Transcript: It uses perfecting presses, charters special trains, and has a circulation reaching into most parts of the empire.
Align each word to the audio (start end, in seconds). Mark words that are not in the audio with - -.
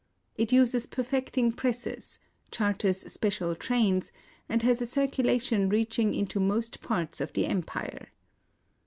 It 0.35 0.51
uses 0.51 0.87
perfecting 0.87 1.51
presses, 1.51 2.17
charters 2.49 3.01
special 3.13 3.53
trains, 3.55 4.11
and 4.49 4.63
has 4.63 4.81
a 4.81 4.87
circulation 4.87 5.69
reaching 5.69 6.15
into 6.15 6.39
most 6.39 6.81
parts 6.81 7.21
of 7.21 7.33
the 7.33 7.45
empire. 7.45 8.07